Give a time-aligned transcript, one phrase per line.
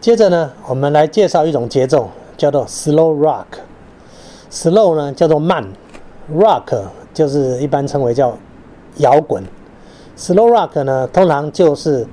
[0.00, 3.46] 接着呢，我们来介绍一种节奏，叫做 slow rock。
[4.48, 5.66] slow 呢叫做慢
[6.32, 6.82] ，rock
[7.12, 8.32] 就是一般称为叫
[8.98, 9.42] 摇滚。
[10.16, 12.06] slow rock 呢，通常就是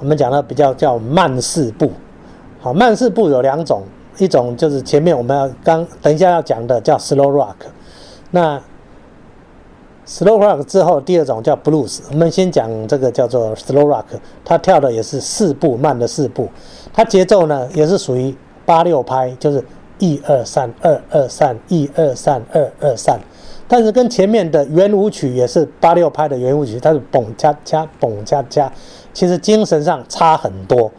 [0.00, 1.92] 我们讲的比较叫慢四步。
[2.60, 3.84] 好，慢四步有两种，
[4.18, 7.54] 一种就是前面我们要刚等一下要讲的叫 slow rock。
[8.32, 8.60] 那
[10.06, 12.00] slow rock 之后，第二种叫 blues。
[12.10, 14.04] 我们先讲这个叫做 slow rock，
[14.44, 16.48] 它跳的也是四步慢的四步，
[16.92, 18.34] 它节奏呢也是属于
[18.66, 19.64] 八六拍，就是
[19.98, 23.18] 一二三二二三一二三二二三。
[23.66, 28.70] 但是跟前面的圆舞曲也是八六拍的圆舞曲，它是蹦恰恰蹦恰恰，
[29.14, 30.92] 其实精神上差很多。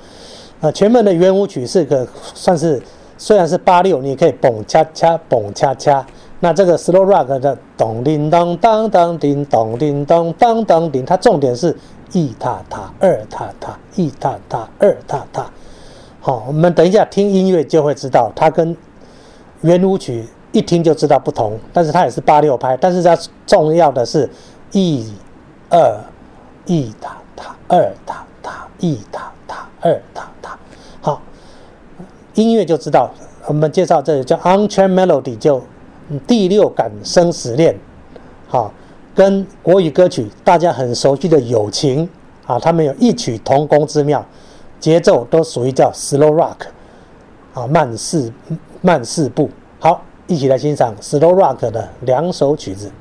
[0.62, 2.82] 呃，前面的圆舞曲是个算是
[3.20, 6.04] 虽然是八六，你可以蹦恰恰蹦恰恰。
[6.42, 11.76] 那这个 slow rock 的咚叮咚当当叮咚叮咚当当叮，它重点是
[12.12, 15.50] 一踏踏二踏踏一踏踏二踏踏。
[16.20, 18.76] 好，我们等一下听音乐就会知道，它跟
[19.62, 24.30] 圆舞曲一听就知道不同，但是它也是八六拍，但是它重要的是
[24.72, 25.14] 一
[25.70, 25.98] 二
[26.66, 30.60] 一踏踏二踏踏一踏踏二踏踏。
[31.02, 31.22] 好，
[32.34, 33.10] 音乐就知道，
[33.48, 35.64] 我们介绍这里叫 on chain melody 就。
[36.28, 37.76] 第六感生死恋，
[38.48, 38.72] 好，
[39.16, 42.08] 跟国语歌曲大家很熟悉的友情
[42.46, 44.24] 啊，他们有异曲同工之妙，
[44.80, 46.68] 节奏都属于叫 slow rock，
[47.54, 48.32] 啊，慢四
[48.82, 49.50] 慢四步。
[49.80, 52.92] 好，一起来欣赏 slow rock 的两首曲子。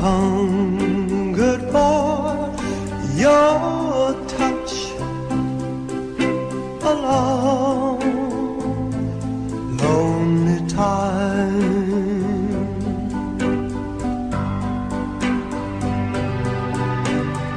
[0.00, 2.54] hungered for
[3.22, 4.72] your touch
[6.92, 8.00] along
[9.82, 11.60] lonely time.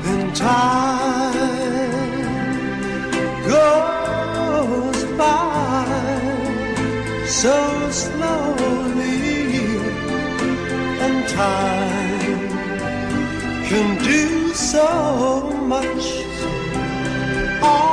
[0.03, 1.33] Then time
[3.47, 5.85] goes by
[7.25, 7.55] so
[7.89, 8.22] slow.
[13.73, 16.05] can do so much.
[17.63, 17.92] All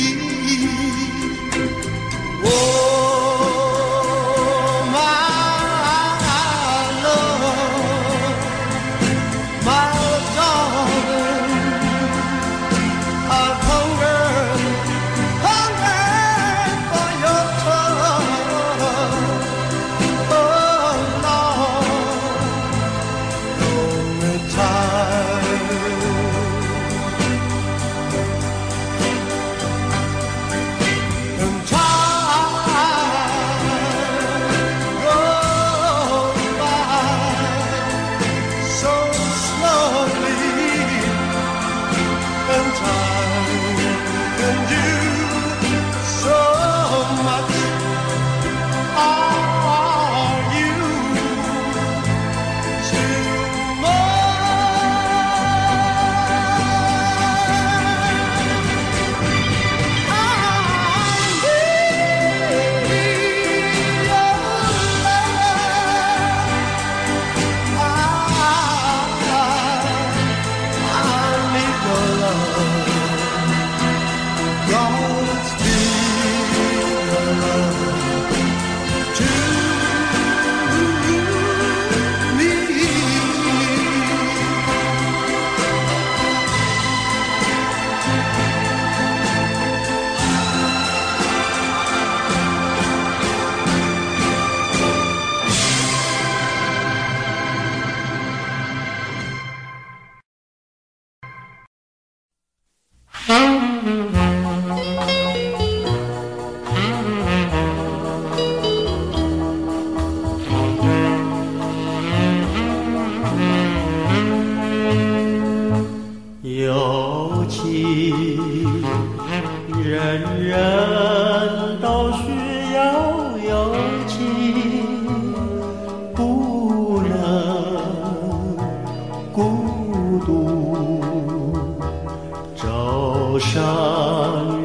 [133.53, 133.59] 上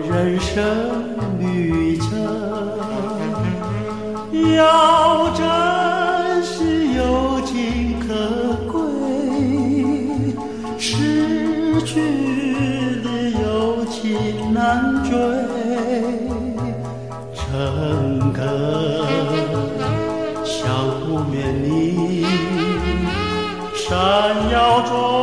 [0.08, 0.62] 人生
[1.40, 2.06] 旅程，
[4.54, 5.44] 要珍
[6.44, 8.14] 惜友情可
[8.70, 8.78] 贵，
[10.78, 15.10] 失去的友情难追，
[17.34, 18.38] 诚恳
[20.44, 20.54] 相
[21.00, 22.24] 互勉励，
[23.74, 23.88] 闪
[24.52, 25.15] 耀中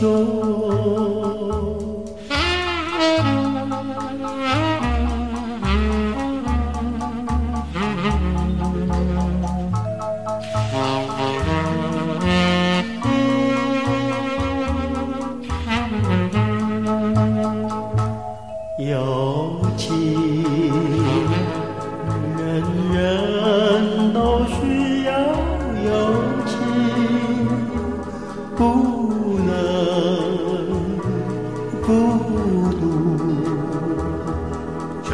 [0.00, 0.39] show.
[31.90, 32.82] 孤独，
[35.02, 35.10] 走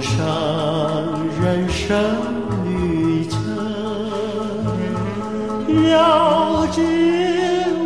[0.00, 0.14] 上
[1.42, 1.84] 人生
[2.64, 3.36] 旅程，
[5.90, 6.78] 要紧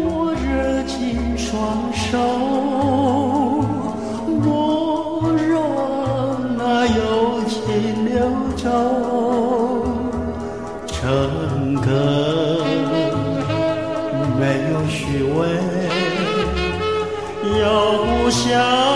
[0.04, 2.18] 握热情双手。
[4.42, 5.56] 莫让
[6.58, 7.00] 那友
[7.48, 7.58] 情
[8.04, 8.20] 流
[8.54, 8.68] 走，
[10.86, 10.94] 诚
[11.80, 11.88] 恳
[14.38, 15.38] 没有虚伪，
[18.30, 18.89] 想。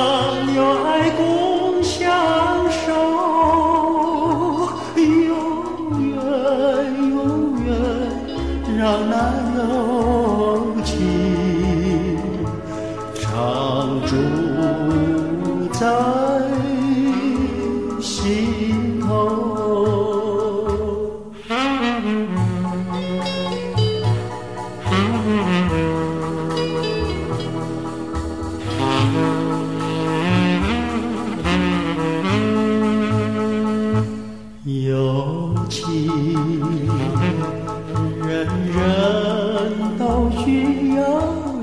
[40.44, 41.00] 需要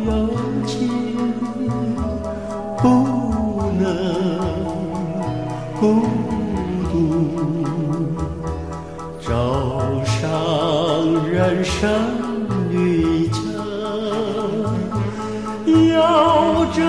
[0.07, 0.09] 友
[0.65, 0.89] 情，
[2.81, 2.83] 不
[3.79, 3.85] 能
[5.79, 5.81] 孤
[6.91, 6.93] 独，
[9.21, 9.29] 走
[10.03, 10.19] 上
[11.29, 11.79] 人生
[12.71, 13.39] 旅程，
[15.93, 16.81] 要珍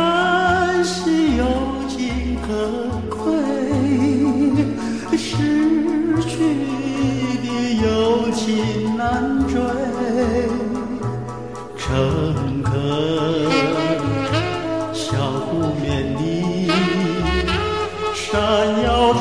[0.82, 1.44] 惜友
[1.88, 2.48] 情可
[3.16, 3.20] 贵。
[5.18, 5.81] 是
[15.82, 16.70] 互勉励，
[18.14, 18.30] 闪
[18.84, 19.20] 耀着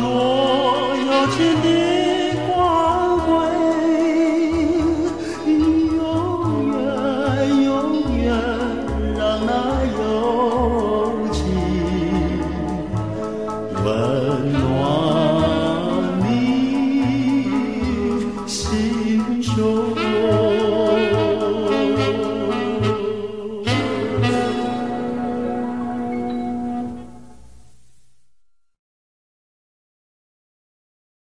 [1.08, 1.66] 友情的